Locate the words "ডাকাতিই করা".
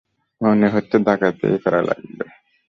0.99-1.81